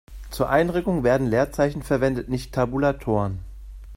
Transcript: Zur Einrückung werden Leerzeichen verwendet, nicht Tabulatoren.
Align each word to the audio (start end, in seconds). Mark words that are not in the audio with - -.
Zur 0.31 0.49
Einrückung 0.49 1.03
werden 1.03 1.27
Leerzeichen 1.27 1.83
verwendet, 1.83 2.27
nicht 2.27 2.55
Tabulatoren. 2.55 3.37